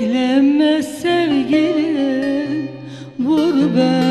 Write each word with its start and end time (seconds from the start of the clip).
Bekleme 0.00 0.82
sevgilim 0.82 2.68
vur 3.18 3.54
ben 3.76 4.09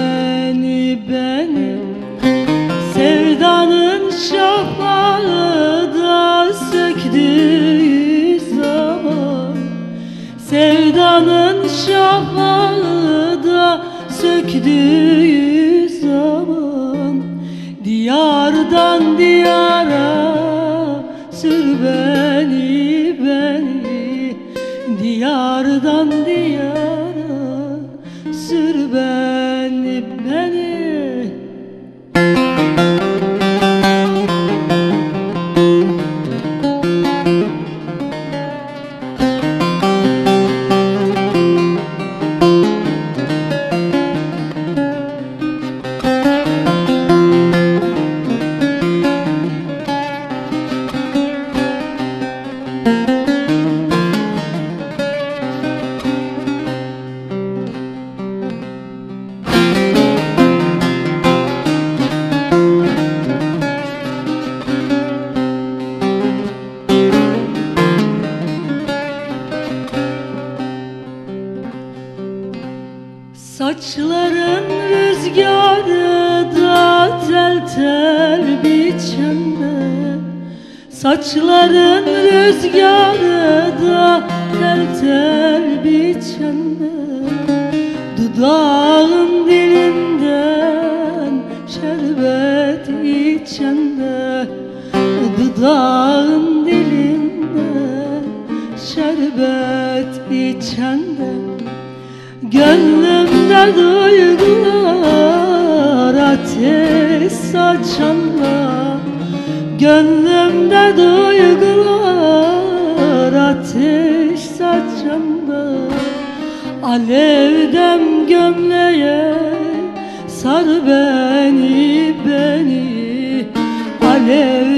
yeah. 124.29 124.68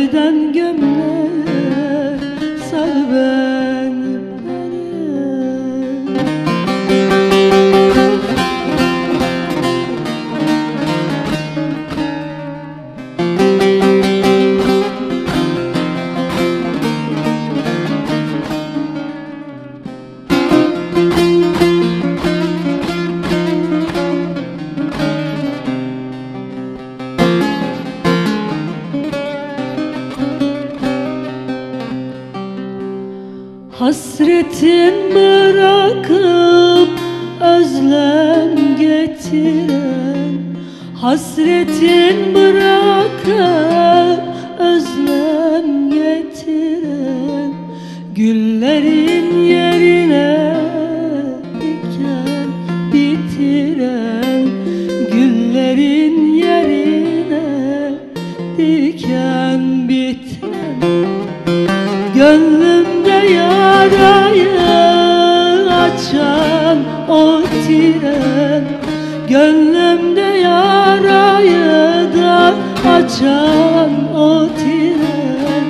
Gönlümde 69.31 70.21
yarayı 70.21 72.09
da 72.17 72.53
açan 72.89 74.15
o 74.15 74.47
tren. 74.47 75.67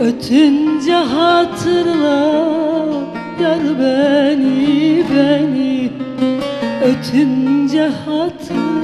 Ötünce 0.00 0.94
hatırla 0.94 2.48
yar 3.42 3.60
beni 3.78 5.04
beni. 5.14 5.90
Ötünce 6.84 7.90
hatırla. 8.06 8.77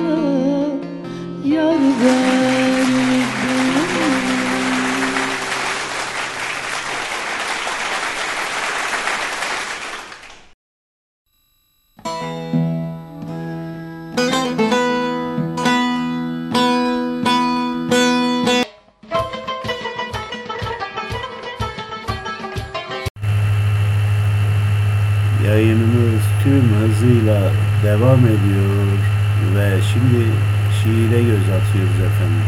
Göz 31.74 31.84
atıyoruz 31.84 32.12
efendim. 32.12 32.44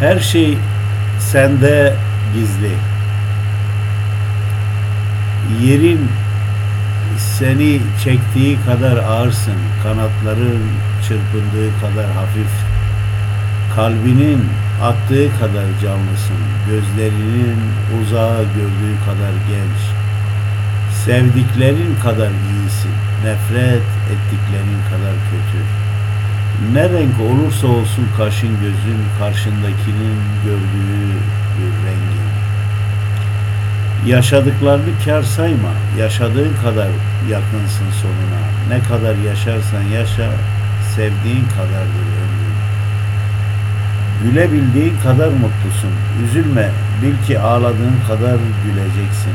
Her 0.00 0.18
şey 0.18 0.58
sende 1.18 1.94
gizli. 2.34 2.72
Yerin 5.62 6.08
seni 7.18 7.80
çektiği 8.04 8.58
kadar 8.66 8.96
ağırsın, 8.96 9.56
kanatların 9.82 10.62
çırpındığı 11.08 11.80
kadar 11.80 12.12
hafif, 12.12 12.50
kalbinin 13.76 14.44
attığı 14.82 15.38
kadar 15.40 15.64
canlısın, 15.82 16.36
gözlerinin 16.68 17.58
uzağa 18.00 18.42
gördüğü 18.42 18.96
kadar 19.04 19.32
genç, 19.48 19.80
sevdiklerin 21.04 21.96
kadar 22.02 22.30
iyisin, 22.30 22.92
nefret 23.24 23.99
ettiklerin 24.14 24.82
kadar 24.90 25.14
kötü. 25.30 25.60
Ne 26.72 26.98
renk 26.98 27.20
olursa 27.20 27.66
olsun 27.66 28.08
kaşın 28.16 28.60
gözün 28.60 29.00
karşındakinin 29.18 30.18
gördüğü 30.44 31.08
bir 31.56 31.72
rengin. 31.86 32.30
Yaşadıklarını 34.06 34.90
kar 35.04 35.22
sayma, 35.22 35.72
yaşadığın 35.98 36.54
kadar 36.62 36.88
yakınsın 37.30 37.90
sonuna. 38.02 38.42
Ne 38.68 38.82
kadar 38.88 39.14
yaşarsan 39.16 39.82
yaşa, 39.82 40.30
sevdiğin 40.96 41.44
kadardır 41.56 42.06
ömrün. 42.22 42.56
Gülebildiğin 44.24 44.98
kadar 45.02 45.28
mutlusun, 45.28 45.92
üzülme, 46.24 46.70
bil 47.02 47.26
ki 47.26 47.40
ağladığın 47.40 47.96
kadar 48.08 48.36
güleceksin. 48.64 49.34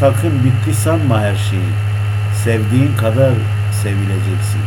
Sakın 0.00 0.44
bitti 0.44 0.74
sanma 0.74 1.20
her 1.20 1.36
şeyi, 1.36 1.72
sevdiğin 2.44 2.96
kadar 2.96 3.32
sevileceksin. 3.82 4.62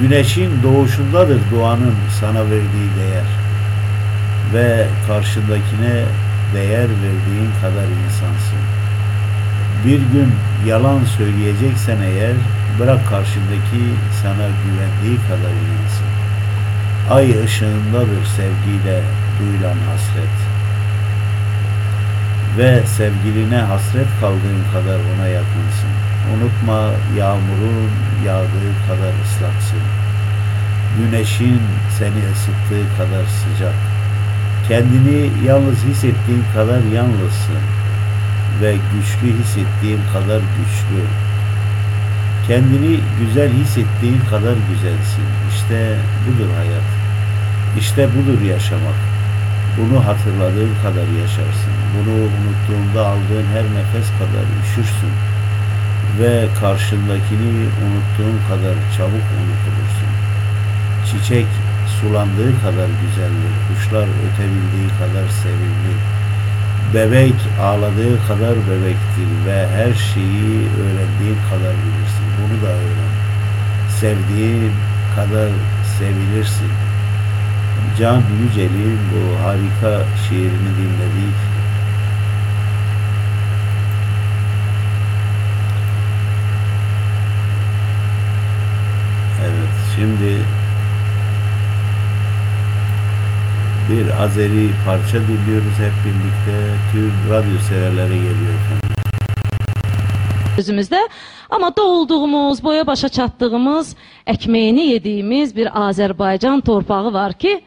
Güneşin 0.00 0.62
doğuşundadır 0.62 1.40
doğanın 1.52 1.94
sana 2.20 2.44
verdiği 2.44 2.90
değer 2.98 3.26
ve 4.54 4.86
karşındakine 5.06 6.04
değer 6.54 6.88
verdiğin 6.88 7.50
kadar 7.60 7.88
insansın. 8.06 8.62
Bir 9.86 9.98
gün 9.98 10.32
yalan 10.66 11.04
söyleyeceksen 11.04 11.96
eğer 12.02 12.36
bırak 12.80 13.08
karşındaki 13.08 13.82
sana 14.22 14.46
güvendiği 14.64 15.18
kadar 15.28 15.52
inansın. 15.62 16.10
Ay 17.10 17.44
ışığındadır 17.44 18.24
sevgiyle 18.36 19.02
duyulan 19.38 19.78
hasret. 19.88 20.36
Ve 22.58 22.86
sevgiline 22.86 23.58
hasret 23.58 24.06
kaldığın 24.20 24.62
kadar 24.72 24.98
ona 25.16 25.26
yakınsın. 25.26 25.95
Unutma 26.34 26.90
yağmurun 27.18 27.90
yağdığı 28.26 28.72
kadar 28.88 29.12
ıslaksın. 29.24 29.82
Güneşin 30.98 31.60
seni 31.98 32.20
ısıttığı 32.32 32.96
kadar 32.98 33.24
sıcak. 33.24 33.74
Kendini 34.68 35.30
yalnız 35.46 35.84
hissettiğin 35.84 36.44
kadar 36.54 36.80
yalnızsın 36.94 37.62
ve 38.62 38.72
güçlü 38.72 39.38
hissettiğin 39.40 40.00
kadar 40.12 40.38
güçlü. 40.38 41.02
Kendini 42.46 43.00
güzel 43.20 43.52
hissettiğin 43.52 44.20
kadar 44.30 44.54
güzelsin. 44.70 45.26
İşte 45.54 45.96
budur 46.26 46.50
hayat. 46.56 46.88
İşte 47.78 48.08
budur 48.14 48.40
yaşamak. 48.42 48.98
Bunu 49.78 50.06
hatırladığın 50.06 50.74
kadar 50.82 51.08
yaşarsın. 51.22 51.74
Bunu 51.94 52.14
unuttuğunda 52.14 53.06
aldığın 53.06 53.46
her 53.54 53.64
nefes 53.64 54.08
kadar 54.18 54.46
üşürsün. 54.64 55.35
Ve 56.18 56.46
karşındakini 56.60 57.66
unuttuğun 57.84 58.38
kadar 58.48 58.74
çabuk 58.96 59.26
unutulursun. 59.38 60.10
Çiçek 61.06 61.46
sulandığı 62.00 62.60
kadar 62.60 62.88
güzeldir. 63.02 63.54
Kuşlar 63.68 64.08
ötebildiği 64.26 64.88
kadar 65.00 65.28
sevimli. 65.42 65.94
Bebek 66.94 67.34
ağladığı 67.62 68.26
kadar 68.28 68.54
bebektir 68.70 69.30
ve 69.46 69.68
her 69.68 69.94
şeyi 69.94 70.68
öğrendiğin 70.82 71.38
kadar 71.50 71.74
bilirsin. 71.82 72.26
Bunu 72.38 72.62
da 72.62 72.72
öğren. 72.72 73.12
Sevdiğin 74.00 74.72
kadar 75.16 75.50
sevilirsin. 75.98 76.70
Can 77.98 78.22
Yücel'in 78.42 78.98
bu 79.12 79.46
harika 79.46 80.04
şiirini 80.28 80.72
dinledik. 80.78 81.36
Evet, 89.40 89.74
şimdi 89.96 90.42
bir 93.96 94.22
Azeri 94.22 94.70
parça 94.86 95.18
dinliyoruz 95.28 95.76
hep 95.78 95.94
birlikte. 96.04 96.56
Tüm 96.92 97.12
radyo 97.30 97.58
severlere 97.68 98.16
geliyor 98.16 98.54
efendim. 98.60 98.96
özümüzdə. 100.58 101.08
Amma 101.50 101.76
doğulduğumuz, 101.76 102.64
boya 102.64 102.86
başa 102.86 103.08
çatdığımız, 103.08 103.96
ekmeğini 104.26 104.86
yediğimiz 104.86 105.56
bir 105.56 105.66
Azərbaycan 105.66 106.64
torpağı 106.64 107.12
var 107.12 107.32
ki, 107.32 107.64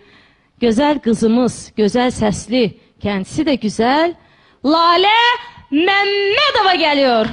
gözəl 0.61 0.99
qızımız, 0.99 1.71
gözəl 1.77 2.11
səsli, 2.11 2.77
kendisi 2.99 3.45
de 3.45 3.55
güzel, 3.55 4.13
Lale 4.65 5.19
Məmmədova 5.71 6.75
geliyor. 6.77 7.25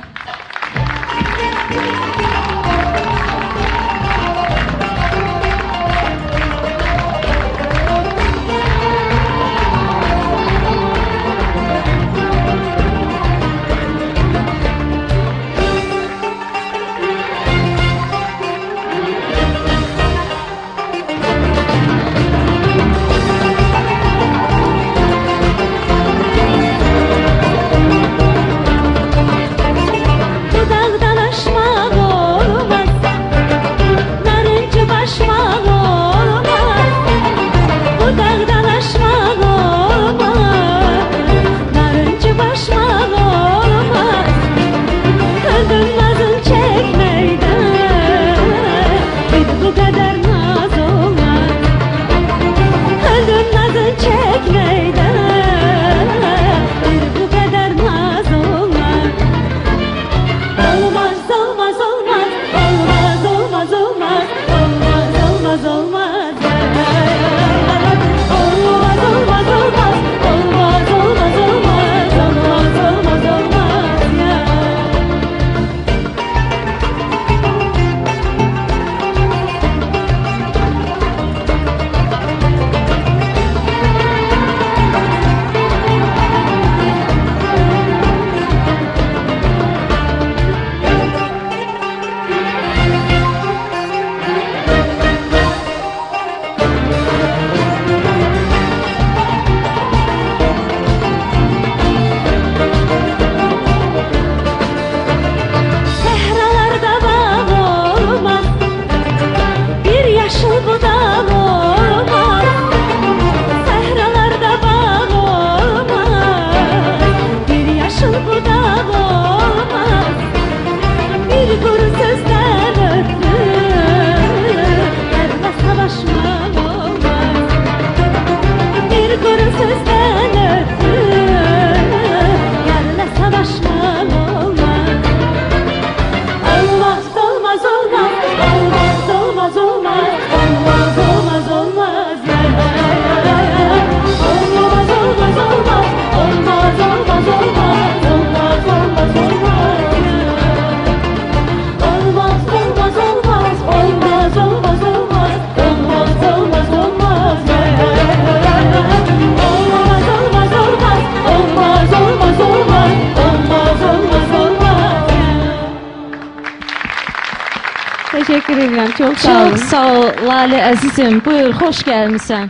Çok 169.36 169.58
sağ 169.58 169.86
ol 169.93 170.06
Lale 170.28 170.58
əzizim. 170.64 171.19
Buyur, 171.24 171.50
xoş 171.60 171.82
gəlmisən. 171.84 172.48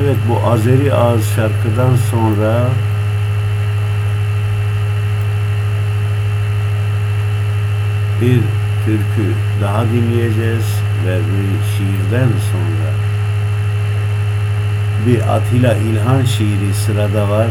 Evet 0.00 0.16
bu 0.28 0.50
Azeri 0.50 0.94
Ağız 0.94 1.26
şarkıdan 1.36 1.96
sonra 2.10 2.68
bir 8.20 8.40
türkü 8.84 9.34
daha 9.62 9.84
dinleyeceğiz 9.84 10.66
ve 11.06 11.18
bir 11.18 11.76
şiirden 11.76 12.28
sonra 12.52 12.93
bir 15.06 15.36
Atilla 15.36 15.74
İlhan 15.74 16.24
şiiri 16.24 16.74
sırada 16.86 17.30
var. 17.30 17.46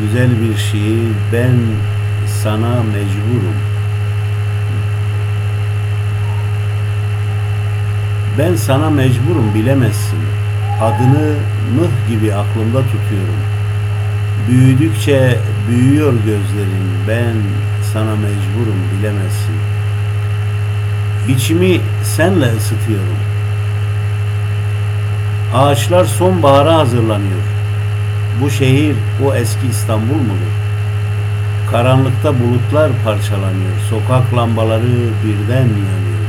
Güzel 0.00 0.30
bir 0.40 0.56
şiir. 0.56 1.12
Ben 1.32 1.56
sana 2.42 2.82
mecburum. 2.82 3.54
Ben 8.38 8.56
sana 8.56 8.90
mecburum 8.90 9.54
bilemezsin. 9.54 10.18
Adını 10.82 11.34
mıh 11.76 12.10
gibi 12.10 12.34
aklımda 12.34 12.82
tutuyorum. 12.82 13.40
Büyüdükçe 14.48 15.38
büyüyor 15.68 16.12
gözlerin. 16.12 16.88
Ben 17.08 17.34
sana 17.92 18.16
mecburum 18.16 18.78
bilemezsin. 18.92 19.54
İçimi 21.28 21.80
senle 22.04 22.56
ısıtıyorum. 22.56 23.37
Ağaçlar 25.54 26.04
sonbahara 26.04 26.74
hazırlanıyor. 26.74 27.42
Bu 28.42 28.50
şehir 28.50 28.96
o 29.26 29.34
eski 29.34 29.66
İstanbul 29.66 30.14
mudur? 30.14 30.54
Karanlıkta 31.70 32.40
bulutlar 32.40 32.90
parçalanıyor. 33.04 33.76
Sokak 33.90 34.34
lambaları 34.36 35.10
birden 35.24 35.62
yanıyor. 35.62 36.24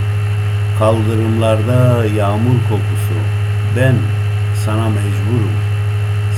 Kaldırımlarda 0.80 2.06
yağmur 2.06 2.60
kokusu. 2.70 3.16
Ben 3.78 3.96
sana 4.66 4.90
mecburum. 4.90 5.54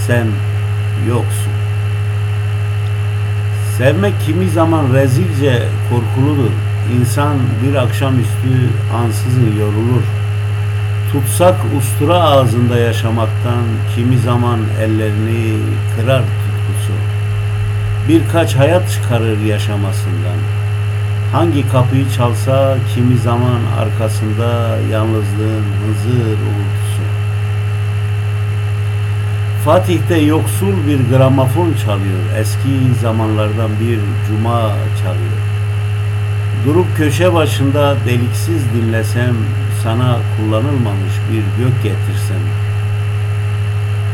Sen 0.07 0.27
yoksun. 1.07 1.53
Sevmek 3.77 4.13
kimi 4.25 4.49
zaman 4.49 4.93
rezilce 4.93 5.63
korkuludur. 5.89 6.51
İnsan 6.99 7.37
bir 7.63 7.75
akşamüstü 7.75 8.69
ansızın 8.95 9.55
yorulur. 9.59 10.20
Tutsak 11.11 11.55
ustura 11.77 12.23
ağzında 12.23 12.77
yaşamaktan 12.77 13.63
kimi 13.95 14.17
zaman 14.17 14.59
ellerini 14.81 15.57
kırar 15.95 16.21
tutkusu. 16.21 16.93
Birkaç 18.07 18.55
hayat 18.55 18.91
çıkarır 18.91 19.39
yaşamasından. 19.39 20.39
Hangi 21.31 21.69
kapıyı 21.69 22.05
çalsa 22.17 22.77
kimi 22.95 23.17
zaman 23.17 23.59
arkasında 23.79 24.77
yalnızlığın 24.91 25.65
hızır 25.81 26.31
uğultusu. 26.31 27.03
Fatih'te 29.65 30.17
yoksul 30.17 30.73
bir 30.87 31.17
gramofon 31.17 31.73
çalıyor. 31.73 32.19
Eski 32.39 32.99
zamanlardan 33.01 33.69
bir 33.81 33.99
cuma 34.27 34.61
çalıyor. 35.01 35.41
Durup 36.65 36.97
köşe 36.97 37.33
başında 37.33 37.95
deliksiz 38.05 38.63
dinlesem, 38.73 39.35
sana 39.83 40.17
kullanılmamış 40.37 41.13
bir 41.31 41.63
gök 41.63 41.83
getirsem. 41.83 42.41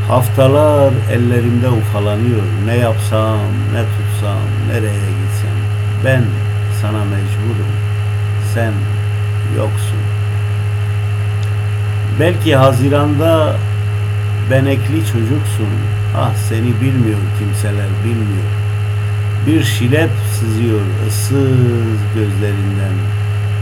Haftalar 0.08 0.94
ellerimde 1.12 1.70
ufalanıyor. 1.70 2.44
Ne 2.66 2.76
yapsam, 2.76 3.40
ne 3.74 3.82
tutsam, 3.82 4.40
nereye 4.68 5.10
gitsem. 5.10 5.58
Ben 6.06 6.24
sana 6.82 7.06
mecburum. 7.06 7.72
Sen 8.54 8.74
yoksun. 9.58 10.00
Belki 12.20 12.56
Haziran'da 12.56 13.56
benekli 14.52 15.06
çocuksun. 15.06 15.74
Ah 16.18 16.36
seni 16.50 16.82
bilmiyor 16.82 17.20
kimseler 17.40 17.90
bilmiyor. 18.04 18.52
Bir 19.48 19.64
şilep 19.64 20.10
sızıyor 20.40 20.82
ıssız 21.08 22.00
gözlerinden. 22.16 22.94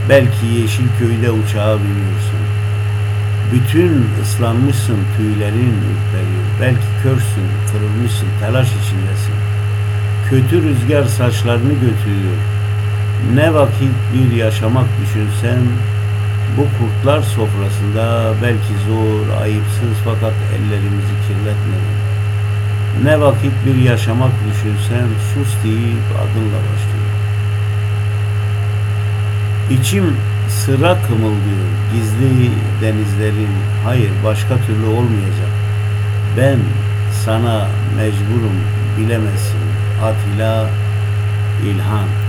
Belki 0.10 0.46
Yeşilköy'de 0.46 1.32
uçağa 1.32 1.78
biniyorsun. 1.78 2.42
Bütün 3.54 4.06
ıslanmışsın 4.22 4.98
tüylerin 5.18 5.76
ürperiyor. 5.90 6.46
Belki 6.62 6.88
körsün, 7.04 7.48
kırılmışsın, 7.72 8.28
telaş 8.40 8.68
içindesin. 8.68 9.36
Kötü 10.30 10.64
rüzgar 10.64 11.04
saçlarını 11.04 11.74
götürüyor. 11.74 12.40
Ne 13.34 13.54
vakit 13.54 13.94
bir 14.14 14.36
yaşamak 14.36 14.86
düşünsem 15.02 15.60
bu 16.58 16.66
kurtlar 16.78 17.22
sofrasında 17.22 18.34
belki 18.44 18.74
zor, 18.88 19.42
ayıpsız 19.42 19.98
fakat 20.06 20.34
ellerimizi 20.56 21.16
kirletmeden. 21.28 21.96
Ne 23.04 23.22
vakit 23.22 23.54
bir 23.66 23.76
yaşamak 23.76 24.32
düşünsem 24.50 25.08
sus 25.34 25.64
deyip 25.64 26.06
adınla 26.22 26.60
başlıyor. 26.68 26.95
İçim 29.70 30.18
sıra 30.50 30.98
kımıldıyor 31.08 31.68
gizli 31.94 32.52
denizlerin 32.82 33.50
hayır 33.84 34.12
başka 34.26 34.58
türlü 34.58 34.86
olmayacak. 34.86 35.50
Ben 36.38 36.60
sana 37.26 37.68
mecburum 37.98 38.62
bilemezsin 38.98 39.60
Atilla 40.04 40.70
İlhan. 41.66 42.25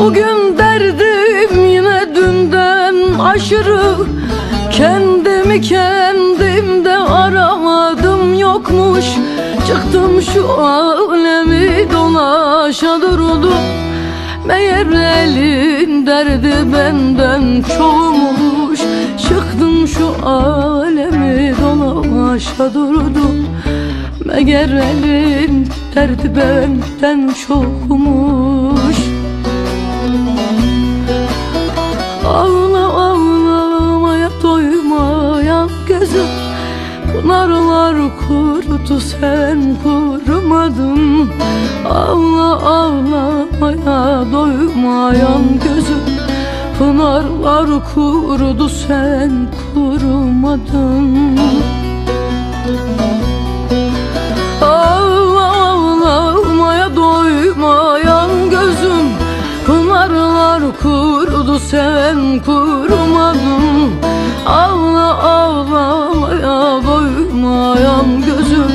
Bugün 0.00 0.58
derdim 0.58 1.66
yine 1.66 2.14
dünden 2.14 3.18
aşırı. 3.18 3.96
Kendimi 4.70 5.60
kendimde 5.60 6.96
aramadım 6.96 8.38
yokmuş. 8.38 9.04
Çıktım 9.66 10.22
şu 10.22 10.62
alemi 10.62 11.92
dolaşa 11.92 13.00
durdum 13.00 13.64
Meğer 14.46 14.86
elin 14.86 16.06
derdi 16.06 16.72
benden 16.72 17.64
çoğumuş. 17.76 18.80
Çıktım 19.28 19.88
şu 19.88 20.28
alemi 20.28 21.54
dolaşa 21.62 22.74
durdum 22.74 23.46
Meğer 24.24 24.68
elin 24.68 25.68
derdi 25.94 26.32
benden 26.36 27.34
çokmuş 27.46 28.99
Ağla 32.30 32.84
ağlamaya 32.94 34.30
doymayan 34.42 35.70
gözüm. 35.88 36.26
Pınarlar 37.12 37.96
kurudu 38.18 39.00
sen 39.00 39.76
kurumadın. 39.82 41.30
Ağla 41.90 42.70
ağlamaya 42.70 44.32
doymayan 44.32 45.42
gözüm. 45.64 46.02
Pınarlar 46.78 47.66
kurudu 47.94 48.68
sen 48.68 49.48
kurumadın. 49.74 51.38
Ağlamaya 55.42 55.76
doymayan 56.96 58.30
gözüm 58.50 59.09
Pınarlar 59.70 60.62
kurudu 60.82 61.58
sen 61.58 62.40
kurumadın 62.46 63.92
Ağla 64.46 65.22
ağlamaya 65.22 66.82
doymayan 66.86 68.20
gözüm. 68.26 68.72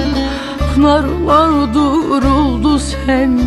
Pınarlar 0.76 1.74
duruldu 1.74 2.80
sen 2.80 3.40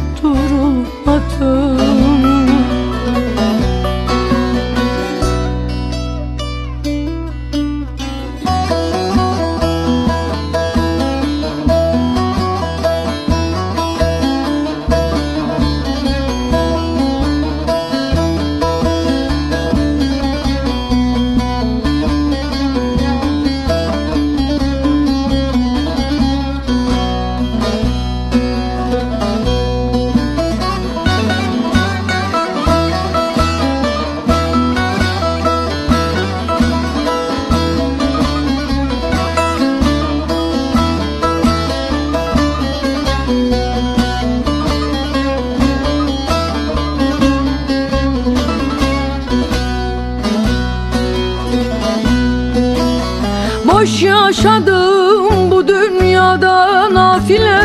yaşadım 54.29 55.51
bu 55.51 55.69
dünyada 55.69 56.95
nafile. 56.95 57.61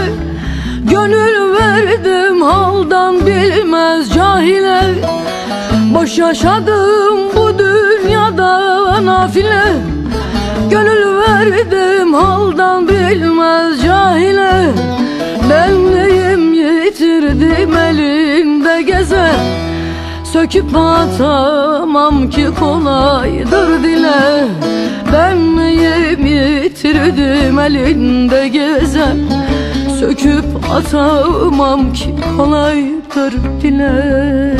Gönül 0.84 1.56
verdim 1.56 2.41
haldan 2.41 3.26
bilmez 3.26 4.13
cahile. 4.13 4.82
Boş 5.93 6.17
yaşadım 6.17 7.19
bu 7.36 7.60
dünyada 7.60 9.06
nafile. 9.06 9.63
Gönül 10.69 11.21
verdim 11.21 12.13
haldan 12.13 12.88
bilmez 12.88 13.84
cahile. 13.84 14.71
Benliğim 15.49 16.54
yitirdim 16.54 17.78
elinde 17.78 18.82
gezer 18.82 19.62
Söküp 20.33 20.75
atamam 20.75 22.29
ki 22.29 22.47
kolaydır 22.59 23.83
dile. 23.83 24.47
Benliğim 25.13 26.25
yitirdim 26.25 27.59
elinde 27.59 28.47
gezer 28.47 29.15
Söküp 29.99 30.45
atamam 30.75 31.93
ki 31.93 32.15
kolaydır 32.37 33.33
dile. 33.61 34.57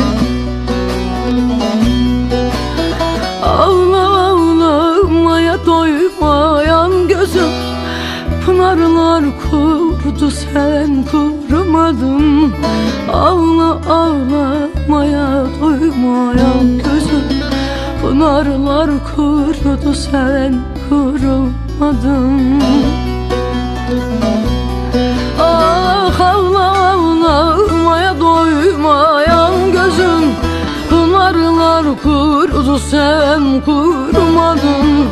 Ağla 3.42 4.16
ağlamaya 4.16 5.66
doymayan 5.66 7.08
gözüm. 7.08 7.50
Pınarlar 8.46 9.24
kurdu 9.50 10.30
sen 10.30 11.04
kurumadın 11.10 12.52
Ağla 13.12 13.80
ağlamaya 14.88 15.46
doymayan 15.60 16.78
gözüm 16.78 17.24
Pınarlar 18.02 18.90
kurudu 19.16 19.94
sen 19.94 20.54
kurumadın 20.88 22.62
Ah 25.40 26.20
ağla 26.20 26.88
ağlamaya 26.88 28.20
doymayan 28.20 29.72
gözüm 29.72 30.24
Pınarlar 30.90 31.84
kurudu 32.02 32.78
sen 32.78 33.60
kurumadın 33.64 35.06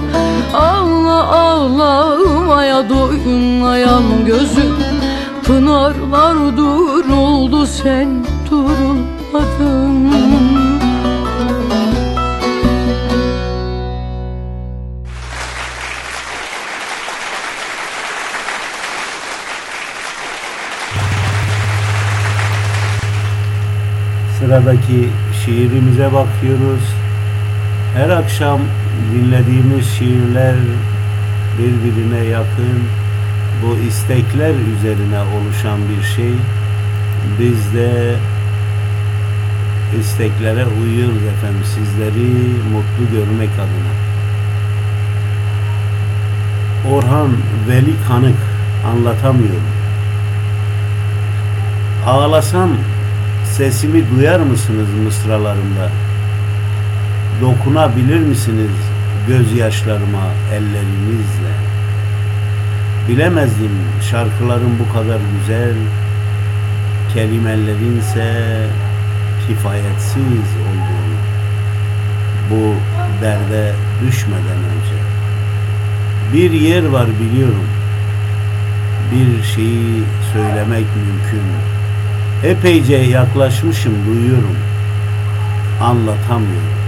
Ağla 0.55 1.29
ağlamaya 1.37 2.89
doymayan 2.89 4.03
gözüm 4.27 4.77
Pınarlar 5.47 6.57
duruldu 6.57 7.67
sen 7.67 8.25
durulmadın 8.51 9.12
Sıradaki 9.33 9.49
şiirimize 25.45 26.13
bakıyoruz. 26.13 26.83
Her 27.95 28.09
akşam 28.09 28.61
dinlediğimiz 29.15 29.91
şiirler 29.91 30.55
birbirine 31.59 32.25
yakın. 32.25 32.83
Bu 33.63 33.77
istekler 33.89 34.55
üzerine 34.77 35.21
oluşan 35.21 35.79
bir 35.89 36.03
şey. 36.03 36.33
Biz 37.39 37.75
de 37.75 38.15
isteklere 40.01 40.67
uyuyoruz 40.67 41.23
efendim 41.23 41.63
sizleri 41.75 42.29
mutlu 42.73 43.17
görmek 43.17 43.51
adına. 43.55 43.93
Orhan 46.95 47.31
Veli 47.69 47.95
Kanık 48.09 48.39
anlatamıyorum. 48.87 49.73
Ağlasam 52.07 52.71
sesimi 53.45 54.11
duyar 54.11 54.41
mısınız 54.41 54.89
mısralarımda? 55.05 55.91
Dokunabilir 57.41 58.21
misiniz 58.21 58.71
gözyaşlarıma 59.29 60.23
ellerinizle? 60.53 61.53
Bilemezdim 63.09 63.79
şarkıların 64.11 64.79
bu 64.79 64.93
kadar 64.93 65.19
güzel, 65.39 65.75
kelimelerinse 67.15 68.33
kifayetsiz 69.47 70.49
olduğunu. 70.63 71.17
Bu 72.51 72.75
derde 73.23 73.73
düşmeden 74.07 74.59
önce. 74.73 74.99
Bir 76.33 76.51
yer 76.51 76.85
var 76.85 77.07
biliyorum. 77.21 77.67
Bir 79.13 79.43
şeyi 79.43 80.03
söylemek 80.33 80.87
mümkün. 80.97 81.43
Epeyce 82.45 82.97
yaklaşmışım 82.97 83.93
duyuyorum. 84.07 84.57
Anlatamıyorum. 85.83 86.82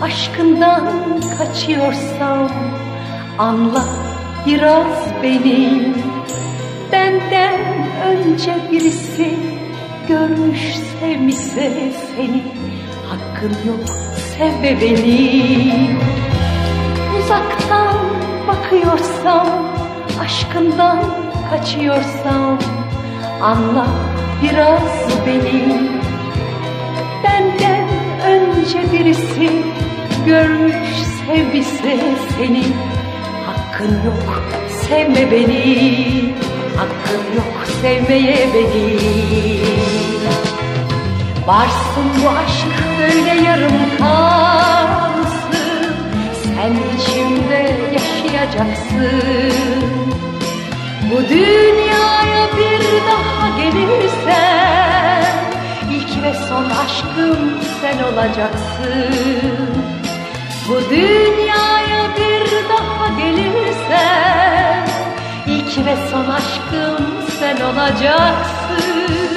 Aşkından 0.00 0.86
kaçıyorsam 1.38 2.50
Anla 3.38 3.84
biraz 4.46 5.22
beni. 5.22 5.94
Benden 6.92 7.60
önce 8.06 8.54
birisi 8.72 9.34
görmüş 10.08 10.76
sevmişse 11.00 11.92
seni? 12.16 12.42
Hakkın 13.08 13.56
yok 13.68 13.88
sevme 14.38 14.80
beni 14.80 15.96
Uzaktan 17.18 17.96
bakıyorsam, 18.48 19.46
aşkından 20.20 20.98
kaçıyorsam 21.50 22.58
Anla 23.42 23.86
biraz 24.42 25.26
beni. 25.26 25.90
Benden 27.24 27.88
önce 28.26 28.92
birisi 28.92 29.69
görmüş 30.26 30.74
sevmişse 31.26 31.98
seni. 32.38 32.64
Hakkın 33.46 34.04
yok 34.04 34.42
sevme 34.88 35.30
beni. 35.30 36.34
Hakkın 36.76 37.24
yok 37.36 37.66
sevmeye 37.82 38.48
beni. 38.54 38.98
Varsın 41.46 42.06
bu 42.22 42.28
aşk 42.28 42.66
böyle 43.00 43.40
yarım 43.48 43.98
kalsın. 43.98 45.60
Sen 46.44 46.72
içimde 46.96 47.76
yaşayacaksın. 47.92 49.90
Bu 51.10 51.28
dünyaya 51.28 52.46
bir 52.58 52.82
daha 53.08 53.58
gelirsen 53.60 55.34
ilk 55.90 56.22
ve 56.22 56.34
son 56.48 56.64
aşkım 56.64 57.38
sen 57.80 57.98
olacaksın 58.02 59.59
Bu 60.70 60.90
dünyaya 60.90 62.16
bir 62.16 62.68
daha 62.68 63.08
gelirsen 63.18 64.88
ilk 65.46 65.86
ve 65.86 65.96
son 66.10 66.26
aşkım 66.30 67.06
sen 67.40 67.56
olacaksın 67.60 69.29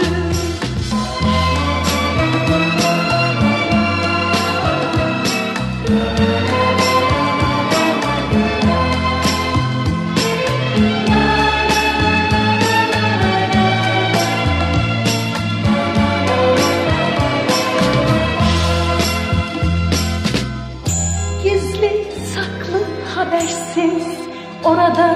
Orada 24.84 25.16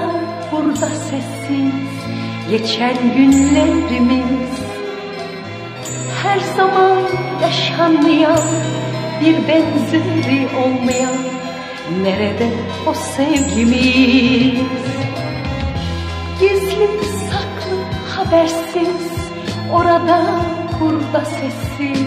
burada 0.52 0.86
sessiz 0.86 1.72
Geçen 2.50 2.96
günlerimiz. 3.16 4.58
Her 6.22 6.40
zaman 6.56 6.98
yaşanmayan 7.42 8.40
Bir 9.20 9.36
benzeri 9.48 10.48
olmayan 10.56 11.16
Nerede 12.02 12.48
o 12.86 12.94
sevgimiz? 12.94 14.66
Gizli 16.40 16.88
saklı 17.30 17.76
habersiz 18.16 19.12
Orada 19.72 20.22
burada 20.80 21.24
sessiz 21.24 22.06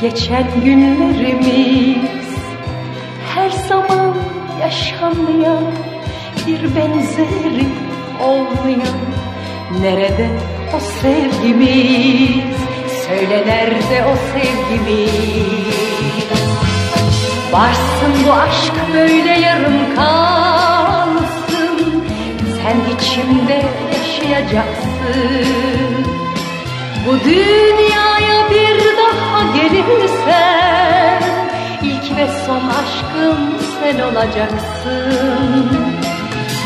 Geçen 0.00 0.46
günlerimiz. 0.64 2.10
Her 3.34 3.50
zaman 3.50 4.14
yaşanmayan 4.60 5.64
bir 6.50 6.76
benzeri 6.76 7.66
olmayan 8.22 8.98
nerede 9.80 10.28
o 10.76 10.80
sevgimiz? 10.80 12.56
Söyle 13.06 13.46
nerede 13.46 14.04
o 14.04 14.14
sevgimiz? 14.32 15.10
Varsın 17.52 18.12
bu 18.26 18.32
aşk 18.32 18.72
böyle 18.94 19.40
yarım 19.40 19.94
kalsın. 19.96 22.04
Sen 22.62 22.76
içimde 22.96 23.62
yaşayacaksın. 23.92 26.06
Bu 27.06 27.12
dünyaya 27.24 28.50
bir 28.50 28.96
daha 28.96 29.56
gelirsen 29.56 31.22
ilk 31.82 32.16
ve 32.16 32.26
son 32.46 32.62
aşkım 32.68 33.38
sen 33.80 33.98
olacaksın 34.00 35.99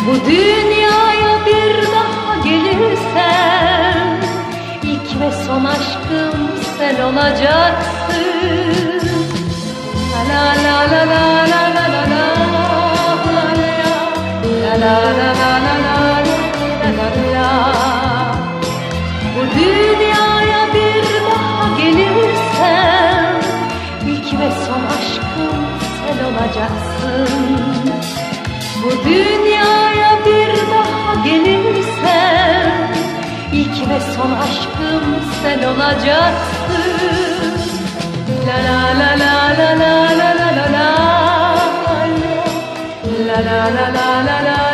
Bu 0.06 0.14
dünyaya 0.30 1.46
bir 1.46 1.92
daha 1.92 2.36
gelirsen 2.44 4.20
ilk 4.82 5.20
ve 5.20 5.30
son 5.46 5.64
aşkım 5.64 6.50
sen 6.78 7.02
olacaksın 7.02 8.54
La 10.28 10.44
la 10.44 10.46
la 10.64 10.78
la 10.92 11.02
la 11.10 11.24
la 11.52 11.62
la 11.76 11.86
la 11.94 12.04
la 12.12 12.24
La 14.64 14.74
la 14.80 14.96
la 15.18 15.30
la 15.40 15.53
son 34.24 34.32
aşkım 34.32 35.04
sen 35.42 35.62
olacaksın 35.68 36.34
La 38.46 38.56
la 38.66 38.80
la 39.00 39.10
la 39.20 39.34
la 39.58 39.70
la 39.80 40.00
la 40.18 40.30
la 40.40 40.48
la 40.56 40.66
la 40.74 40.88
La 43.28 43.38
la 43.46 43.60
la 43.76 43.86
la 43.96 44.08
la 44.26 44.38
la 44.46 44.73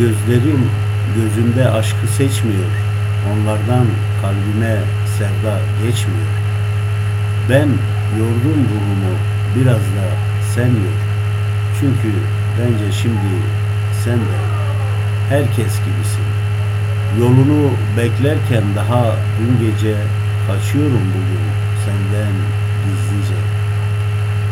Gözlerim 0.00 0.70
gözümde 1.16 1.70
aşkı 1.70 2.06
seçmiyor. 2.06 2.70
Onlardan 3.32 3.86
kalbime 4.22 4.76
sevda 5.18 5.58
geçmiyor. 5.82 6.30
Ben 7.50 7.68
yordum 8.18 8.60
ruhumu 8.70 9.14
biraz 9.56 9.80
da 9.96 10.06
sen 10.54 10.66
yor 10.66 11.00
Çünkü 11.80 12.16
bence 12.58 12.92
şimdi 12.92 13.34
sen 14.04 14.16
de 14.16 14.40
herkes 15.28 15.56
gibisin. 15.56 16.28
Yolunu 17.18 17.70
beklerken 17.96 18.64
daha 18.76 19.16
dün 19.40 19.66
gece 19.66 19.96
Kaçıyorum 20.46 21.04
bugün 21.14 21.44
senden 21.84 22.32
gizlice. 22.84 23.40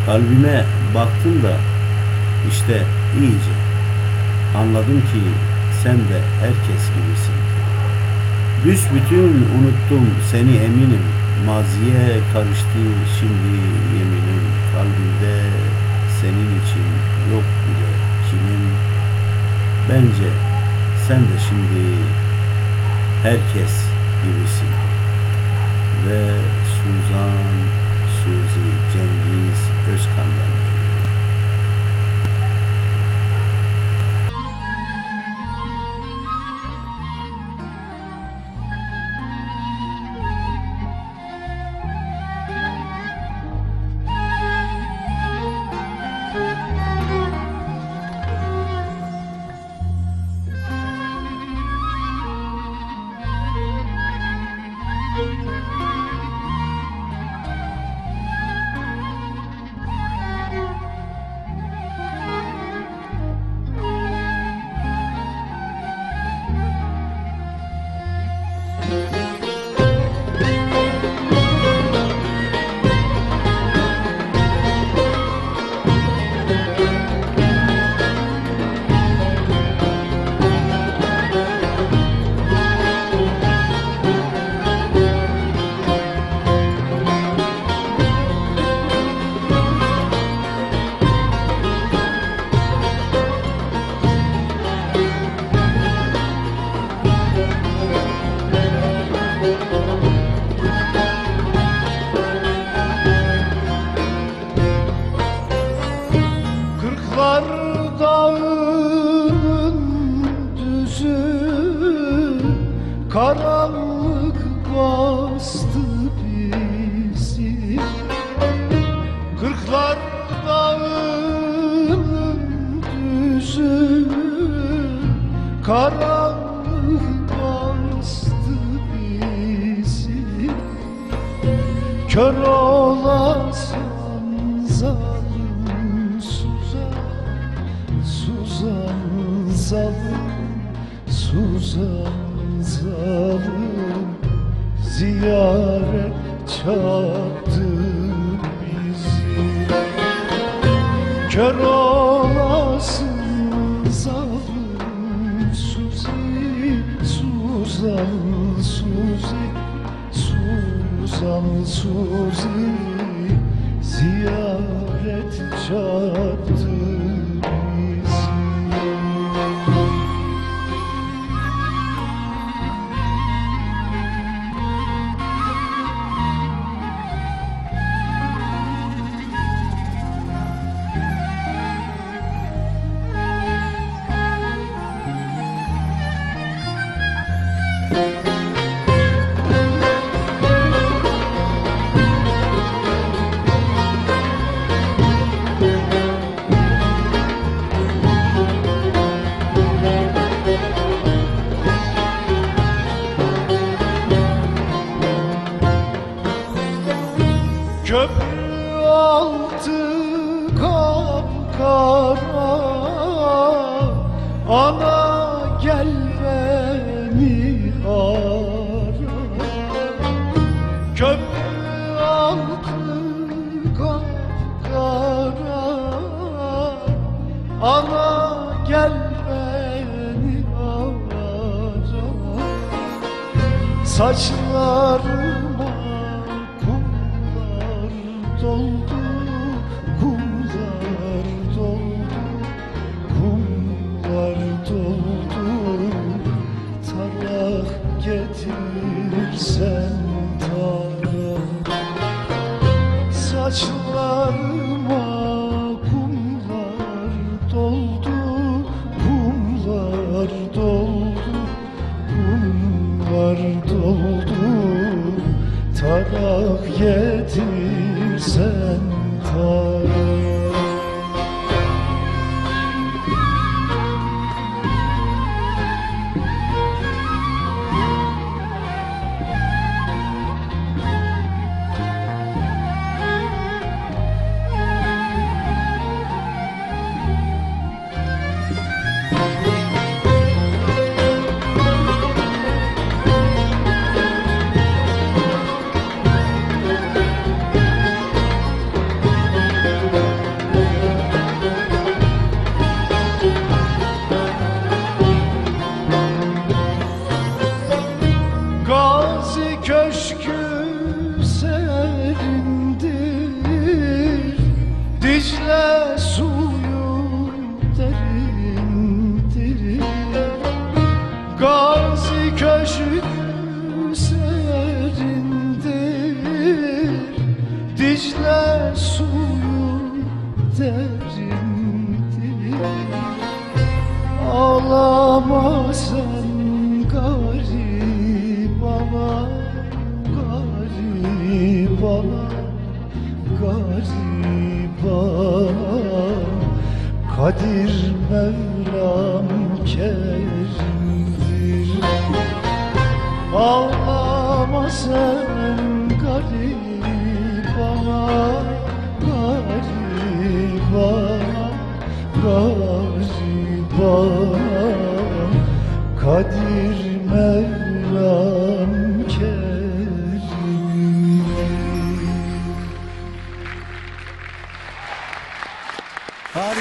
Kalbime 0.07 0.65
baktım 0.95 1.43
da 1.43 1.57
işte 2.51 2.83
iyice 3.21 3.58
Anladım 4.57 5.01
ki 5.01 5.23
sen 5.83 5.99
de 5.99 6.21
herkes 6.41 6.85
gibisin. 6.95 7.39
Büsbütün 8.65 9.47
unuttum 9.57 10.07
seni 10.31 10.57
eminim. 10.57 11.05
Maziye 11.47 12.21
karıştı 12.33 12.83
şimdi 13.21 13.57
yeminim. 13.99 14.45
Kalbimde 14.73 15.37
senin 16.21 16.51
için 16.61 16.89
yok 17.33 17.45
bile 17.65 17.91
kimim. 18.31 18.65
Bence 19.89 20.29
sen 21.09 21.21
de 21.21 21.39
şimdi 21.49 21.85
herkes 23.23 23.75
gibisin. 24.25 24.73
Ve 26.07 26.21
Suzan, 26.75 27.57
Suzi, 28.19 28.69
Cengiz 28.93 29.61
Özkan'dan 29.93 30.68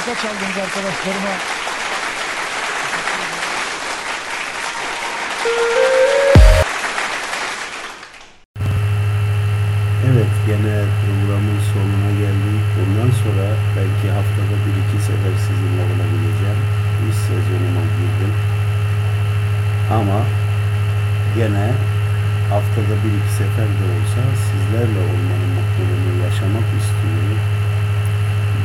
harika 0.07 0.21
çaldınız 0.21 0.57
arkadaşlarıma. 0.57 1.33
Evet 10.07 10.33
gene 10.47 10.75
programın 11.01 11.59
sonuna 11.73 12.11
geldik. 12.19 12.65
Bundan 12.77 13.11
sonra 13.21 13.45
belki 13.77 14.07
haftada 14.17 14.55
bir 14.65 14.75
iki 14.83 15.03
sefer 15.03 15.33
sizinle 15.47 15.83
olabileceğim. 15.91 16.61
İş 17.09 17.15
sezonuma 17.15 17.83
girdim. 17.97 18.33
Ama 19.91 20.19
gene 21.35 21.71
haftada 22.49 22.95
bir 23.03 23.13
iki 23.19 23.33
sefer 23.39 23.69
de 23.79 23.85
olsa 23.93 24.21
sizlerle 24.45 24.99
olmanın 25.09 25.51
mutluluğunu 25.57 26.23
yaşamak 26.23 26.67
istiyorum. 26.79 27.39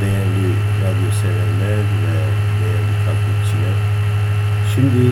Değerli 0.01 0.72
radyo 0.83 1.09
severler 1.21 1.85
ve 2.03 2.15
değerli 2.59 2.95
taklitçiler. 3.05 3.77
Şimdi 4.73 5.05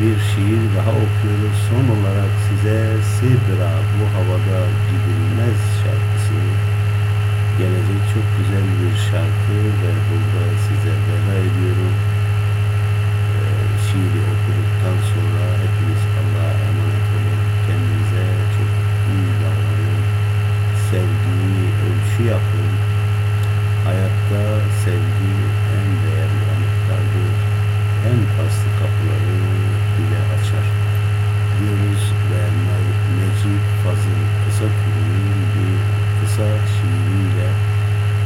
bir 0.00 0.16
şiir 0.28 0.62
daha 0.76 0.92
okuyoruz. 1.04 1.56
Son 1.70 1.86
olarak 1.96 2.32
size 2.46 2.78
Sidra 3.14 3.72
bu 3.94 4.04
havada 4.14 4.60
gidilmez 4.88 5.60
şarkısını 5.80 6.48
gelecek 7.58 8.02
çok 8.14 8.26
güzel 8.38 8.66
bir 8.78 8.94
şarkı 9.08 9.56
ve 9.80 9.90
burada 10.08 10.44
size 10.66 10.94
veda 11.06 11.36
ediyorum. 11.46 11.94
Ee, 13.34 13.42
şiiri 13.86 14.22
okuduktan 14.32 14.98
sonra 15.10 15.44
hepiniz 15.62 16.02
Allah'a 16.20 16.52
emanet 16.68 17.08
olun. 17.16 17.40
Kendinize 17.66 18.26
çok 18.56 18.72
iyi 19.10 19.30
davranın. 19.42 20.02
Sevgiyi 20.90 21.66
ölçü 21.86 22.22
yapın. 22.32 22.87
Hayatta 24.28 24.60
sevgi 24.84 25.32
en 25.78 25.88
değerli 26.04 26.44
anahtardır. 26.54 27.36
En 28.10 28.20
paslı 28.36 28.68
kapıları 28.78 29.36
bile 29.98 30.20
açar. 30.34 30.66
Diyoruz 31.58 32.12
ve 32.30 32.42
Ne- 32.64 32.98
Necip 33.16 33.64
Fazıl 33.84 34.20
Kısakürü'nün 34.44 35.40
bir 35.54 35.78
kısa 36.20 36.48
şiiriyle 36.74 37.48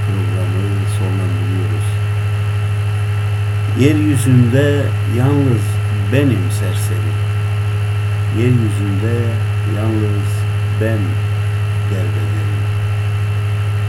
programı 0.04 0.64
sonlandırıyoruz. 0.98 1.88
Yeryüzünde 3.80 4.82
yalnız 5.16 5.64
benim 6.12 6.50
serseri. 6.60 7.12
Yeryüzünde 8.38 9.14
yalnız 9.76 10.28
ben. 10.80 10.98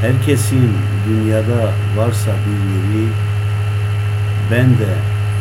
Herkesin 0.03 0.71
dünyada 1.07 1.73
varsa 1.97 2.31
bir 2.45 2.59
yeri, 2.73 3.07
ben 4.51 4.69
de 4.69 4.93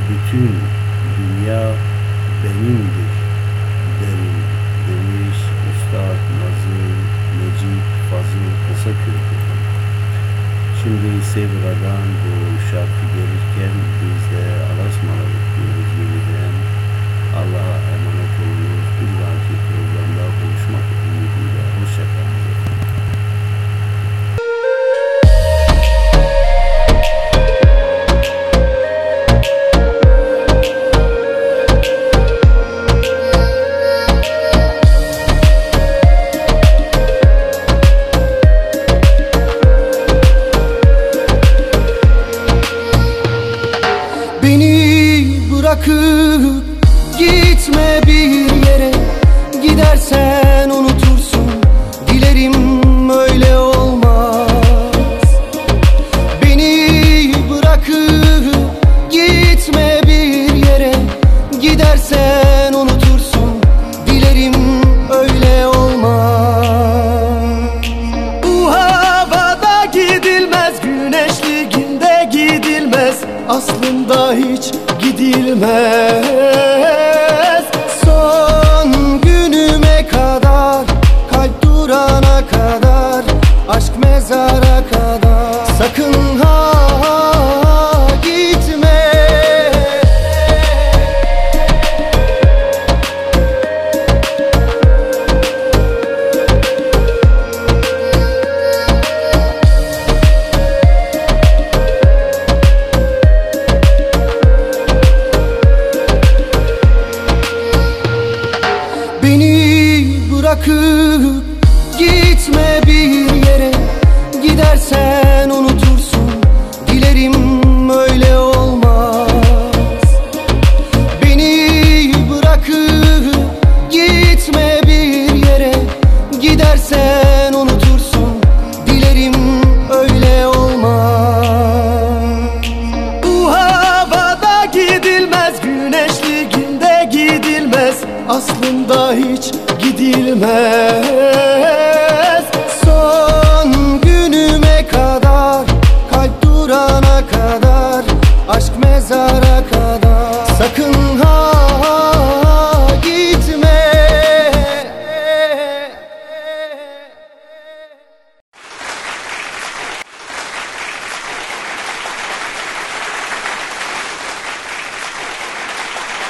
bütün 0.08 0.50
dünya 1.18 1.62
benimdir 2.44 3.12
derim 4.00 4.38
demiş 4.88 5.38
Üstad 5.70 6.22
Nazım 6.38 6.96
Necip 7.38 7.84
Fazıl 8.10 8.48
Kısakürk. 8.68 9.28
Şimdi 10.82 11.24
Sevra'dan 11.24 12.06
bu 12.22 12.60
şarkı 12.70 13.04
gelirken 13.16 13.76
biz 14.00 14.36
de 14.36 14.44
alasmalık 14.64 15.42
diyoruz. 15.56 15.92
Allah'a 17.36 17.76
emanet 17.94 18.11